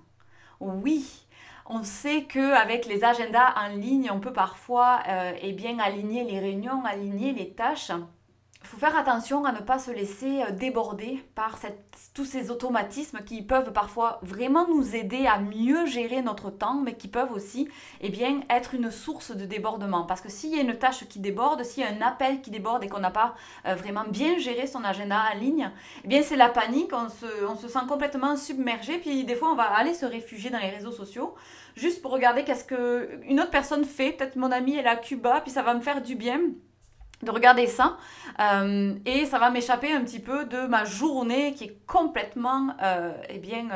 Oui, 0.61 1.26
on 1.66 1.83
sait 1.83 2.23
qu'avec 2.23 2.87
les 2.87 3.02
agendas 3.02 3.52
en 3.56 3.75
ligne, 3.75 4.12
on 4.12 4.21
peut 4.21 4.33
parfois 4.33 5.00
euh, 5.09 5.33
eh 5.42 5.52
bien, 5.52 5.80
aligner 5.80 6.23
les 6.23 6.38
réunions, 6.38 6.85
aligner 6.85 7.33
les 7.33 7.52
tâches. 7.52 7.90
Il 8.64 8.68
faut 8.68 8.78
faire 8.78 8.97
attention 8.97 9.44
à 9.44 9.52
ne 9.52 9.59
pas 9.59 9.78
se 9.78 9.90
laisser 9.90 10.40
euh, 10.40 10.50
déborder 10.50 11.23
par 11.35 11.59
tous 12.14 12.25
ces 12.25 12.50
automatismes 12.50 13.18
qui 13.18 13.42
peuvent 13.42 13.75
parfois 13.75 14.21
vraiment 14.23 14.66
nous 14.66 14.97
aider 14.97 15.26
à 15.26 15.38
mieux 15.38 15.85
gérer 15.85 16.23
notre 16.23 16.49
temps, 16.49 16.80
mais 16.80 16.94
qui 16.94 17.09
peuvent 17.09 17.30
aussi 17.33 17.68
eh 18.00 18.11
être 18.49 18.75
une 18.75 18.90
source 18.90 19.37
de 19.37 19.44
débordement. 19.44 20.04
Parce 20.04 20.23
que 20.23 20.30
s'il 20.30 20.56
y 20.56 20.59
a 20.59 20.62
une 20.62 20.78
tâche 20.78 21.06
qui 21.09 21.18
déborde, 21.18 21.62
s'il 21.62 21.85
y 21.85 21.87
a 21.87 21.90
un 21.90 22.00
appel 22.00 22.40
qui 22.40 22.50
déborde 22.50 22.83
et 22.83 22.88
qu'on 22.88 23.00
n'a 23.00 23.11
pas 23.11 23.35
euh, 23.66 23.75
vraiment 23.75 24.04
bien 24.09 24.38
géré 24.38 24.66
son 24.66 24.83
agenda 24.83 25.23
en 25.35 25.38
ligne, 25.38 25.71
eh 26.02 26.09
bien 26.09 26.23
c'est 26.23 26.37
la 26.37 26.49
panique, 26.49 26.90
on 26.94 27.11
se, 27.11 27.68
sent 27.68 27.87
complètement 27.87 28.35
submergé, 28.35 28.97
puis 28.97 29.25
des 29.25 29.35
fois 29.35 29.50
on 29.52 29.56
va 29.56 29.64
aller 29.64 29.92
se 29.92 30.06
réfugier 30.06 30.49
dans 30.49 30.59
les 30.59 30.71
réseaux 30.71 30.92
sociaux 30.92 31.35
juste 31.76 32.00
pour 32.00 32.12
regarder 32.12 32.44
qu'est-ce 32.44 32.64
qu'une 32.64 33.40
autre 33.40 33.50
personne 33.50 33.85
fait. 33.85 34.12
Peut-être 34.12 34.37
mon 34.37 34.50
ami 34.50 34.76
est 34.76 34.87
à 34.87 34.97
Cuba, 34.97 35.42
puis 35.42 35.50
ça 35.50 35.62
va 35.62 35.75
me 35.75 35.80
faire 35.80 36.00
du 36.00 36.14
bien 36.14 36.40
de 37.23 37.30
regarder 37.30 37.66
ça. 37.66 37.97
Euh, 38.40 38.94
et 39.04 39.26
ça 39.26 39.38
va 39.38 39.50
m'échapper 39.50 39.92
un 39.92 40.02
petit 40.02 40.21
peu 40.21 40.44
de 40.44 40.66
ma 40.66 40.85
journée 40.85 41.54
qui 41.54 41.64
est 41.64 41.87
complètement 41.87 42.75
euh, 42.83 43.12
eh 43.28 43.38
bien 43.38 43.68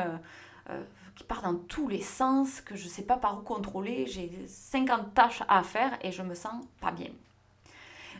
euh, 0.69 0.81
qui 1.15 1.23
part 1.23 1.41
dans 1.41 1.55
tous 1.55 1.87
les 1.87 2.01
sens 2.01 2.61
que 2.61 2.75
je 2.75 2.85
ne 2.85 2.89
sais 2.89 3.03
pas 3.03 3.17
par 3.17 3.37
où 3.37 3.41
contrôler. 3.41 4.05
J'ai 4.07 4.31
50 4.47 5.13
tâches 5.13 5.43
à 5.47 5.63
faire 5.63 5.97
et 6.01 6.11
je 6.11 6.21
me 6.21 6.35
sens 6.35 6.63
pas 6.81 6.91
bien. 6.91 7.09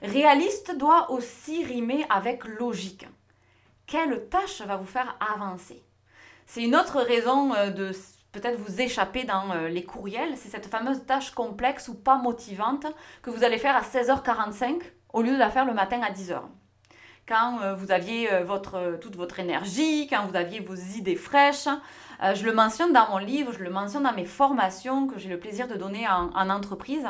Réaliste 0.02 0.78
doit 0.78 1.12
aussi 1.12 1.64
rimer 1.64 2.06
avec 2.10 2.46
logique. 2.46 3.06
Quelle 3.86 4.30
tâche 4.30 4.62
va 4.62 4.78
vous 4.78 4.86
faire 4.86 5.18
avancer? 5.34 5.84
C'est 6.46 6.64
une 6.64 6.76
autre 6.76 7.02
raison 7.02 7.50
de 7.50 7.92
peut-être 8.32 8.58
vous 8.60 8.82
échapper 8.82 9.24
dans 9.24 9.68
les 9.68 9.84
courriels, 9.84 10.38
c'est 10.38 10.50
cette 10.50 10.68
fameuse 10.68 11.06
tâche 11.06 11.32
complexe 11.32 11.90
ou 11.90 11.96
pas 11.96 12.18
motivante 12.18 12.86
que 13.22 13.30
vous 13.30 13.44
allez 13.44 13.58
faire 13.58 13.76
à 13.76 13.82
16h45 13.82 14.82
au 15.14 15.22
lieu 15.22 15.34
de 15.34 15.38
la 15.38 15.50
faire 15.50 15.66
le 15.66 15.74
matin 15.74 16.02
à 16.02 16.12
10h. 16.12 16.42
Quand 17.28 17.62
euh, 17.62 17.76
vous 17.76 17.92
aviez 17.92 18.34
euh, 18.34 18.44
votre, 18.44 18.76
euh, 18.76 18.98
toute 18.98 19.16
votre 19.16 19.40
énergie, 19.40 20.08
quand 20.08 20.26
vous 20.26 20.36
aviez 20.36 20.60
vos 20.60 20.76
idées 20.76 21.16
fraîches. 21.16 21.70
je 22.22 22.44
le 22.44 22.54
mentionne 22.54 22.92
dans 22.92 23.08
mon 23.10 23.20
livre, 23.20 23.52
je 23.54 23.64
le 23.64 23.70
mentionne 23.70 24.04
dans 24.04 24.14
mes 24.14 24.26
formations 24.26 25.08
que 25.08 25.20
j'ai 25.20 25.30
le 25.30 25.40
plaisir 25.40 25.68
de 25.68 25.76
donner 25.76 26.08
en, 26.08 26.32
en 26.34 26.50
entreprise. 26.50 27.06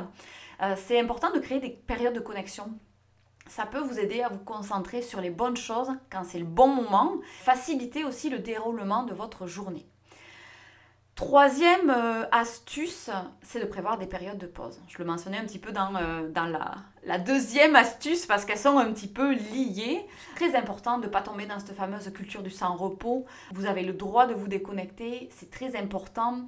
c'est 0.76 1.00
important 1.00 1.32
de 1.32 1.40
créer 1.40 1.60
des 1.60 1.70
périodes 1.70 2.14
de 2.14 2.20
connexion. 2.20 2.70
Ça 3.48 3.66
peut 3.66 3.80
vous 3.80 3.98
aider 3.98 4.22
à 4.22 4.30
vous 4.30 4.38
concentrer 4.38 5.02
sur 5.02 5.22
les 5.22 5.32
bonnes 5.32 5.58
choses 5.58 5.90
quand 6.12 6.24
c'est 6.24 6.38
le 6.38 6.46
bon 6.46 6.68
moment, 6.68 7.14
faciliter 7.40 8.04
aussi 8.04 8.30
le 8.30 8.40
déroulement 8.40 9.04
de 9.04 9.14
votre 9.14 9.48
journée. 9.48 9.88
Troisième 11.20 11.90
euh, 11.90 12.24
astuce, 12.32 13.10
c'est 13.42 13.60
de 13.60 13.66
prévoir 13.66 13.98
des 13.98 14.06
périodes 14.06 14.38
de 14.38 14.46
pause. 14.46 14.80
Je 14.88 14.98
le 15.00 15.04
mentionnais 15.04 15.38
un 15.38 15.44
petit 15.44 15.60
peu 15.60 15.74
dans, 15.74 15.94
euh, 15.98 16.32
la, 17.04 17.18
deuxième 17.18 17.76
astuce 17.76 18.26
parce 18.26 18.46
qu'elles 18.46 18.58
sont 18.58 18.78
un 18.78 18.90
petit 18.94 19.10
peu 19.10 19.34
liées. 19.34 20.08
Très 20.38 20.56
important 20.56 20.98
de 20.98 21.08
ne 21.08 21.10
pas 21.10 21.22
tomber 21.22 21.46
dans 21.46 21.60
cette 21.60 21.76
fameuse 21.76 22.10
culture 22.14 22.42
du 22.42 22.50
sans-repos. 22.50 23.26
Vous 23.52 23.66
avez 23.66 23.84
le 23.84 23.92
droit 23.92 24.28
de 24.28 24.34
vous 24.34 24.48
déconnecter. 24.48 25.28
C'est 25.38 25.52
très 25.52 25.76
important 25.76 26.48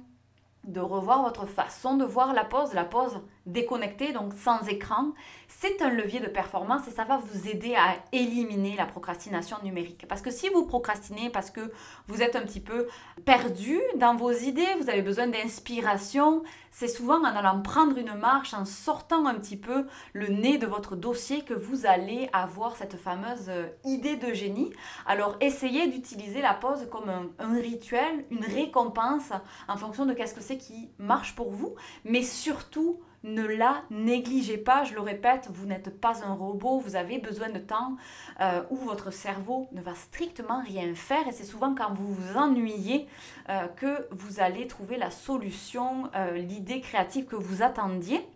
de 0.64 0.80
revoir 0.80 1.22
votre 1.22 1.44
façon 1.44 1.98
de 1.98 2.06
voir 2.06 2.32
la 2.32 2.44
pause, 2.44 2.72
la 2.72 2.86
pause 2.86 3.20
déconnectée, 3.46 4.12
donc 4.12 4.32
sans 4.34 4.66
écran. 4.68 5.12
C'est 5.48 5.82
un 5.82 5.90
levier 5.90 6.20
de 6.20 6.26
performance 6.26 6.88
et 6.88 6.90
ça 6.90 7.04
va 7.04 7.18
vous 7.18 7.48
aider 7.48 7.74
à 7.74 7.96
éliminer 8.12 8.74
la 8.76 8.86
procrastination 8.86 9.56
numérique. 9.62 10.06
Parce 10.08 10.22
que 10.22 10.30
si 10.30 10.48
vous 10.48 10.66
procrastinez 10.66 11.30
parce 11.30 11.50
que 11.50 11.72
vous 12.08 12.22
êtes 12.22 12.36
un 12.36 12.42
petit 12.42 12.60
peu 12.60 12.88
perdu 13.24 13.80
dans 13.96 14.16
vos 14.16 14.32
idées, 14.32 14.66
vous 14.80 14.88
avez 14.88 15.02
besoin 15.02 15.28
d'inspiration, 15.28 16.42
c'est 16.70 16.88
souvent 16.88 17.20
en 17.20 17.24
allant 17.24 17.60
prendre 17.60 17.98
une 17.98 18.14
marche, 18.14 18.54
en 18.54 18.64
sortant 18.64 19.26
un 19.26 19.34
petit 19.34 19.56
peu 19.56 19.86
le 20.14 20.28
nez 20.28 20.58
de 20.58 20.66
votre 20.66 20.96
dossier 20.96 21.42
que 21.42 21.54
vous 21.54 21.86
allez 21.86 22.28
avoir 22.32 22.76
cette 22.76 22.96
fameuse 22.96 23.48
euh, 23.48 23.68
idée 23.84 24.16
de 24.16 24.32
génie. 24.32 24.72
Alors 25.06 25.36
essayez 25.40 25.86
d'utiliser 25.88 26.40
la 26.40 26.54
pause 26.54 26.88
comme 26.90 27.10
un, 27.38 27.60
rituel, 27.60 28.24
une 28.30 28.44
récompense 28.44 29.32
en 29.68 29.76
fonction 29.76 30.06
de 30.06 30.14
qu'est-ce 30.14 30.34
que 30.34 30.40
c'est 30.40 30.58
qui 30.58 30.90
marche 30.98 31.34
pour 31.34 31.50
vous, 31.50 31.74
mais 32.04 32.22
surtout 32.22 33.00
ne 33.24 33.44
la 33.44 33.82
négligez 33.90 34.58
pas. 34.58 34.84
Je 34.84 34.94
le 34.94 35.00
répète, 35.00 35.48
vous 35.52 35.66
n'êtes 35.66 36.00
pas 36.00 36.24
un 36.24 36.32
robot, 36.32 36.78
vous 36.78 36.96
avez 36.96 37.18
besoin 37.18 37.50
de 37.50 37.58
temps 37.58 37.96
euh, 38.40 38.62
où 38.70 38.76
votre 38.76 39.12
cerveau 39.12 39.68
ne 39.72 39.80
va 39.80 39.94
strictement 39.94 40.62
rien 40.62 40.94
faire. 40.94 41.26
Et 41.28 41.32
c'est 41.32 41.44
souvent 41.44 41.74
quand 41.74 41.94
vous 41.94 42.12
vous 42.12 42.36
ennuyez 42.36 43.06
euh, 43.48 43.66
que 43.68 44.08
vous 44.10 44.40
allez 44.40 44.66
trouver 44.66 44.96
la 44.96 45.10
solution, 45.10 46.10
euh, 46.14 46.36
l'idée 46.36 46.80
créative 46.80 47.26
que 47.26 47.36
vous 47.36 47.62
attendiez. 47.62 48.26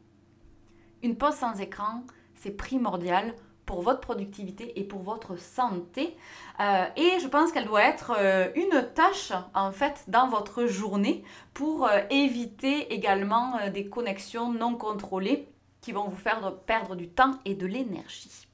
Une 1.02 1.16
pause 1.16 1.34
sans 1.34 1.60
écran, 1.60 2.02
c'est 2.34 2.56
primordial 2.56 3.34
pour 3.66 3.82
votre 3.82 4.00
productivité 4.00 4.78
et 4.78 4.84
pour 4.84 5.02
votre 5.02 5.36
santé. 5.38 6.16
Euh, 6.60 6.86
et 6.96 7.18
je 7.20 7.26
pense 7.26 7.52
qu'elle 7.52 7.66
doit 7.66 7.82
être 7.82 8.12
euh, 8.18 8.48
une 8.54 8.88
tâche 8.94 9.32
en 9.54 9.72
fait 9.72 10.04
dans 10.08 10.28
votre 10.28 10.66
journée 10.66 11.24
pour 11.52 11.86
euh, 11.86 12.00
éviter 12.10 12.94
également 12.94 13.58
des 13.74 13.86
connexions 13.86 14.52
non 14.52 14.76
contrôlées 14.76 15.48
qui 15.80 15.92
vont 15.92 16.08
vous 16.08 16.16
faire 16.16 16.54
perdre 16.66 16.94
du 16.94 17.08
temps 17.08 17.32
et 17.44 17.54
de 17.54 17.66
l'énergie. 17.66 18.46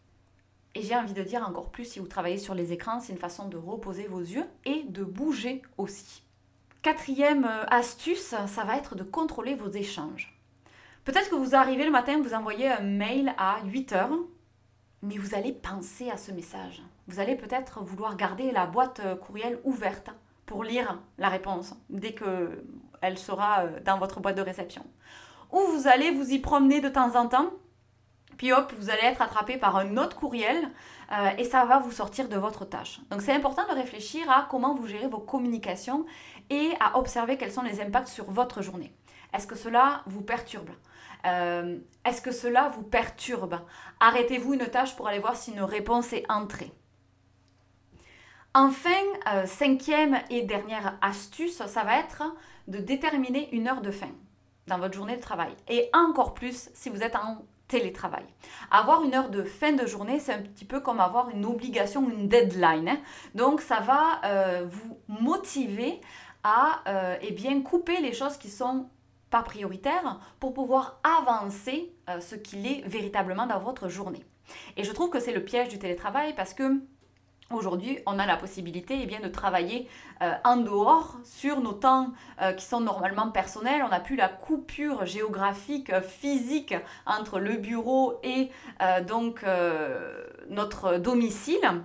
Et 0.74 0.82
j'ai 0.82 0.96
envie 0.96 1.12
de 1.12 1.22
dire 1.22 1.46
encore 1.46 1.70
plus, 1.70 1.84
si 1.84 1.98
vous 1.98 2.06
travaillez 2.06 2.38
sur 2.38 2.54
les 2.54 2.72
écrans, 2.72 2.98
c'est 3.00 3.12
une 3.12 3.18
façon 3.18 3.46
de 3.48 3.58
reposer 3.58 4.06
vos 4.06 4.20
yeux 4.20 4.46
et 4.64 4.84
de 4.84 5.04
bouger 5.04 5.60
aussi. 5.76 6.22
Quatrième 6.80 7.48
astuce, 7.68 8.34
ça 8.46 8.64
va 8.64 8.76
être 8.78 8.94
de 8.94 9.02
contrôler 9.02 9.54
vos 9.54 9.70
échanges. 9.70 10.34
Peut-être 11.04 11.28
que 11.28 11.34
vous 11.34 11.54
arrivez 11.54 11.84
le 11.84 11.90
matin, 11.90 12.20
vous 12.22 12.32
envoyez 12.32 12.68
un 12.68 12.80
mail 12.80 13.34
à 13.36 13.58
8 13.64 13.92
heures 13.92 14.18
mais 15.02 15.18
vous 15.18 15.34
allez 15.34 15.52
penser 15.52 16.10
à 16.10 16.16
ce 16.16 16.32
message. 16.32 16.82
Vous 17.08 17.20
allez 17.20 17.36
peut-être 17.36 17.82
vouloir 17.82 18.16
garder 18.16 18.52
la 18.52 18.66
boîte 18.66 19.00
euh, 19.04 19.16
courriel 19.16 19.58
ouverte 19.64 20.10
pour 20.46 20.64
lire 20.64 21.00
la 21.18 21.28
réponse 21.28 21.74
dès 21.90 22.14
qu'elle 22.14 23.18
sera 23.18 23.64
euh, 23.64 23.80
dans 23.84 23.98
votre 23.98 24.20
boîte 24.20 24.36
de 24.36 24.42
réception. 24.42 24.84
Ou 25.50 25.58
vous 25.58 25.88
allez 25.88 26.10
vous 26.10 26.30
y 26.30 26.38
promener 26.38 26.80
de 26.80 26.88
temps 26.88 27.16
en 27.16 27.28
temps, 27.28 27.50
puis 28.36 28.52
hop, 28.52 28.72
vous 28.78 28.90
allez 28.90 29.04
être 29.04 29.22
attrapé 29.22 29.56
par 29.56 29.76
un 29.76 29.96
autre 29.96 30.16
courriel 30.16 30.68
euh, 31.12 31.30
et 31.38 31.44
ça 31.44 31.64
va 31.64 31.78
vous 31.78 31.92
sortir 31.92 32.28
de 32.28 32.36
votre 32.36 32.64
tâche. 32.64 33.00
Donc 33.10 33.22
c'est 33.22 33.32
important 33.32 33.62
de 33.68 33.74
réfléchir 33.74 34.28
à 34.30 34.46
comment 34.50 34.74
vous 34.74 34.86
gérez 34.86 35.08
vos 35.08 35.18
communications 35.18 36.06
et 36.50 36.70
à 36.80 36.98
observer 36.98 37.36
quels 37.36 37.52
sont 37.52 37.62
les 37.62 37.80
impacts 37.80 38.08
sur 38.08 38.30
votre 38.30 38.62
journée. 38.62 38.92
Est-ce 39.32 39.46
que 39.46 39.56
cela 39.56 40.02
vous 40.06 40.22
perturbe 40.22 40.70
euh, 41.24 41.78
est-ce 42.04 42.20
que 42.20 42.32
cela 42.32 42.68
vous 42.68 42.82
perturbe 42.82 43.60
Arrêtez-vous 44.00 44.54
une 44.54 44.66
tâche 44.66 44.96
pour 44.96 45.08
aller 45.08 45.18
voir 45.18 45.36
si 45.36 45.52
une 45.52 45.62
réponse 45.62 46.12
est 46.12 46.24
entrée. 46.30 46.72
Enfin, 48.54 48.90
euh, 49.32 49.46
cinquième 49.46 50.18
et 50.30 50.42
dernière 50.42 50.98
astuce, 51.00 51.64
ça 51.64 51.84
va 51.84 51.98
être 51.98 52.22
de 52.68 52.78
déterminer 52.78 53.48
une 53.54 53.68
heure 53.68 53.80
de 53.80 53.90
fin 53.90 54.10
dans 54.66 54.78
votre 54.78 54.94
journée 54.94 55.16
de 55.16 55.22
travail. 55.22 55.54
Et 55.68 55.88
encore 55.94 56.34
plus 56.34 56.70
si 56.74 56.90
vous 56.90 57.02
êtes 57.02 57.16
en 57.16 57.44
télétravail. 57.68 58.26
Avoir 58.70 59.02
une 59.02 59.14
heure 59.14 59.30
de 59.30 59.42
fin 59.42 59.72
de 59.72 59.86
journée, 59.86 60.20
c'est 60.20 60.34
un 60.34 60.42
petit 60.42 60.66
peu 60.66 60.80
comme 60.80 61.00
avoir 61.00 61.30
une 61.30 61.46
obligation, 61.46 62.10
une 62.10 62.28
deadline. 62.28 62.88
Hein. 62.88 62.98
Donc 63.34 63.62
ça 63.62 63.80
va 63.80 64.20
euh, 64.24 64.66
vous 64.68 64.98
motiver 65.08 66.00
à 66.44 66.82
eh 67.20 67.30
bien, 67.30 67.62
couper 67.62 68.00
les 68.00 68.12
choses 68.12 68.36
qui 68.36 68.50
sont 68.50 68.88
pas 69.32 69.42
prioritaire 69.42 70.20
pour 70.38 70.52
pouvoir 70.52 71.00
avancer 71.02 71.90
euh, 72.08 72.20
ce 72.20 72.36
qu'il 72.36 72.66
est 72.66 72.86
véritablement 72.86 73.46
dans 73.46 73.58
votre 73.58 73.88
journée. 73.88 74.24
Et 74.76 74.84
je 74.84 74.92
trouve 74.92 75.08
que 75.08 75.18
c'est 75.18 75.32
le 75.32 75.42
piège 75.42 75.68
du 75.68 75.80
télétravail 75.80 76.34
parce 76.36 76.54
que 76.54 76.80
Aujourd'hui, 77.50 77.98
on 78.06 78.18
a 78.18 78.24
la 78.24 78.38
possibilité 78.38 78.98
eh 79.02 79.04
bien, 79.04 79.20
de 79.20 79.28
travailler 79.28 79.86
euh, 80.22 80.32
en 80.42 80.56
dehors 80.56 81.18
sur 81.22 81.60
nos 81.60 81.74
temps 81.74 82.10
euh, 82.40 82.54
qui 82.54 82.64
sont 82.64 82.80
normalement 82.80 83.30
personnels. 83.30 83.82
On 83.84 83.90
n'a 83.90 84.00
plus 84.00 84.16
la 84.16 84.30
coupure 84.30 85.04
géographique, 85.04 85.92
physique 86.00 86.74
entre 87.04 87.38
le 87.40 87.58
bureau 87.58 88.18
et 88.22 88.48
donc 89.06 89.44
notre 90.48 90.96
domicile. 90.96 91.82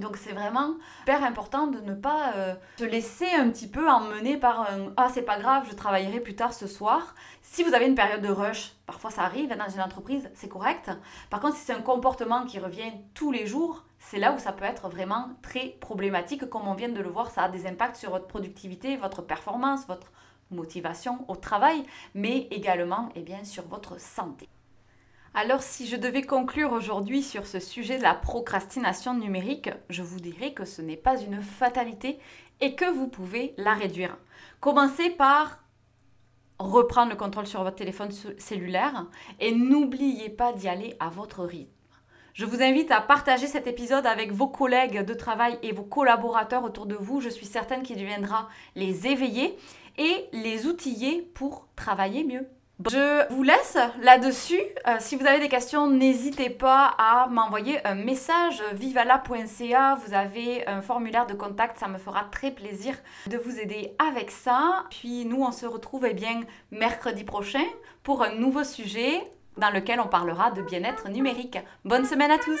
Donc 0.00 0.16
c'est 0.16 0.32
vraiment 0.32 0.74
hyper 1.02 1.22
important 1.22 1.68
de 1.68 1.78
ne 1.78 1.94
pas 1.94 2.32
euh, 2.34 2.54
se 2.78 2.84
laisser 2.84 3.30
un 3.30 3.48
petit 3.50 3.68
peu 3.68 3.88
emmener 3.88 4.36
par 4.36 4.62
un 4.62 4.92
ah 4.96 5.08
c'est 5.12 5.22
pas 5.22 5.38
grave, 5.38 5.66
je 5.70 5.74
travaillerai 5.76 6.18
plus 6.18 6.34
tard 6.34 6.52
ce 6.52 6.66
soir. 6.66 7.14
Si 7.42 7.62
vous 7.62 7.74
avez 7.74 7.86
une 7.86 7.94
période 7.94 8.20
de 8.20 8.28
rush, 8.28 8.72
parfois 8.86 9.12
ça 9.12 9.22
arrive 9.22 9.56
dans 9.56 9.68
une 9.68 9.80
entreprise, 9.80 10.28
c'est 10.34 10.48
correct. 10.48 10.90
Par 11.30 11.38
contre, 11.38 11.56
si 11.56 11.64
c'est 11.64 11.72
un 11.72 11.80
comportement 11.80 12.44
qui 12.44 12.58
revient 12.58 12.90
tous 13.14 13.30
les 13.30 13.46
jours, 13.46 13.84
c'est 14.00 14.18
là 14.18 14.32
où 14.32 14.38
ça 14.40 14.50
peut 14.50 14.64
être 14.64 14.88
vraiment 14.88 15.28
très 15.42 15.76
problématique. 15.80 16.50
Comme 16.50 16.66
on 16.66 16.74
vient 16.74 16.88
de 16.88 17.00
le 17.00 17.08
voir, 17.08 17.30
ça 17.30 17.44
a 17.44 17.48
des 17.48 17.64
impacts 17.68 17.96
sur 17.96 18.10
votre 18.10 18.26
productivité, 18.26 18.96
votre 18.96 19.22
performance, 19.22 19.86
votre 19.86 20.10
motivation 20.50 21.24
au 21.28 21.36
travail, 21.36 21.84
mais 22.14 22.48
également 22.50 23.10
et 23.14 23.20
eh 23.20 23.22
bien, 23.22 23.44
sur 23.44 23.62
votre 23.68 24.00
santé. 24.00 24.48
Alors 25.36 25.64
si 25.64 25.88
je 25.88 25.96
devais 25.96 26.22
conclure 26.22 26.70
aujourd'hui 26.70 27.20
sur 27.20 27.44
ce 27.44 27.58
sujet 27.58 27.98
de 27.98 28.04
la 28.04 28.14
procrastination 28.14 29.14
numérique, 29.14 29.68
je 29.90 30.02
vous 30.02 30.20
dirais 30.20 30.52
que 30.52 30.64
ce 30.64 30.80
n'est 30.80 30.96
pas 30.96 31.20
une 31.20 31.42
fatalité 31.42 32.20
et 32.60 32.76
que 32.76 32.88
vous 32.88 33.08
pouvez 33.08 33.52
la 33.58 33.74
réduire. 33.74 34.16
Commencez 34.60 35.10
par 35.10 35.58
reprendre 36.60 37.10
le 37.10 37.16
contrôle 37.16 37.48
sur 37.48 37.64
votre 37.64 37.74
téléphone 37.74 38.12
cellulaire 38.38 39.06
et 39.40 39.52
n'oubliez 39.52 40.30
pas 40.30 40.52
d'y 40.52 40.68
aller 40.68 40.94
à 41.00 41.08
votre 41.08 41.42
rythme. 41.42 41.68
Je 42.32 42.44
vous 42.44 42.62
invite 42.62 42.92
à 42.92 43.00
partager 43.00 43.48
cet 43.48 43.66
épisode 43.66 44.06
avec 44.06 44.30
vos 44.30 44.48
collègues 44.48 45.04
de 45.04 45.14
travail 45.14 45.58
et 45.64 45.72
vos 45.72 45.82
collaborateurs 45.82 46.62
autour 46.62 46.86
de 46.86 46.94
vous. 46.94 47.20
Je 47.20 47.28
suis 47.28 47.46
certaine 47.46 47.82
qu'il 47.82 47.96
deviendra 47.96 48.48
les 48.76 49.08
éveiller 49.08 49.58
et 49.98 50.26
les 50.32 50.68
outiller 50.68 51.22
pour 51.22 51.66
travailler 51.74 52.22
mieux. 52.22 52.46
Je 52.82 53.32
vous 53.32 53.44
laisse 53.44 53.78
là-dessus. 54.02 54.60
Euh, 54.88 54.96
si 54.98 55.14
vous 55.14 55.24
avez 55.26 55.38
des 55.38 55.48
questions, 55.48 55.88
n'hésitez 55.88 56.50
pas 56.50 56.92
à 56.98 57.28
m'envoyer 57.28 57.84
un 57.86 57.94
message 57.94 58.62
vivala.ca. 58.72 59.98
Vous 60.04 60.12
avez 60.12 60.66
un 60.66 60.82
formulaire 60.82 61.26
de 61.26 61.34
contact, 61.34 61.78
ça 61.78 61.86
me 61.86 61.98
fera 61.98 62.24
très 62.32 62.50
plaisir 62.50 62.96
de 63.28 63.38
vous 63.38 63.60
aider 63.60 63.94
avec 64.04 64.32
ça. 64.32 64.84
Puis 64.90 65.24
nous, 65.24 65.42
on 65.42 65.52
se 65.52 65.66
retrouve 65.66 66.06
eh 66.06 66.14
bien 66.14 66.40
mercredi 66.72 67.22
prochain 67.22 67.64
pour 68.02 68.24
un 68.24 68.34
nouveau 68.34 68.64
sujet 68.64 69.22
dans 69.56 69.70
lequel 69.70 70.00
on 70.00 70.08
parlera 70.08 70.50
de 70.50 70.62
bien-être 70.62 71.08
numérique. 71.08 71.58
Bonne 71.84 72.04
semaine 72.04 72.32
à 72.32 72.38
tous 72.38 72.60